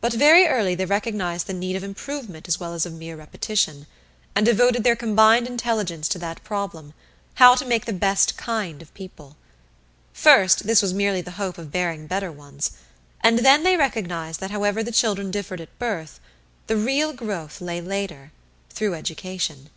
But 0.00 0.14
very 0.14 0.46
early 0.46 0.74
they 0.74 0.86
recognized 0.86 1.46
the 1.46 1.52
need 1.52 1.76
of 1.76 1.84
improvement 1.84 2.48
as 2.48 2.58
well 2.58 2.72
as 2.72 2.86
of 2.86 2.94
mere 2.94 3.16
repetition, 3.18 3.86
and 4.34 4.46
devoted 4.46 4.82
their 4.82 4.96
combined 4.96 5.46
intelligence 5.46 6.08
to 6.08 6.18
that 6.20 6.42
problem 6.42 6.94
how 7.34 7.54
to 7.56 7.66
make 7.66 7.84
the 7.84 7.92
best 7.92 8.38
kind 8.38 8.80
of 8.80 8.94
people. 8.94 9.36
First 10.14 10.66
this 10.66 10.80
was 10.80 10.94
merely 10.94 11.20
the 11.20 11.32
hope 11.32 11.58
of 11.58 11.70
bearing 11.70 12.06
better 12.06 12.32
ones, 12.32 12.70
and 13.20 13.40
then 13.40 13.62
they 13.62 13.76
recognized 13.76 14.40
that 14.40 14.52
however 14.52 14.82
the 14.82 14.90
children 14.90 15.30
differed 15.30 15.60
at 15.60 15.78
birth, 15.78 16.18
the 16.66 16.78
real 16.78 17.12
growth 17.12 17.60
lay 17.60 17.82
later 17.82 18.32
through 18.70 18.94
education. 18.94 19.68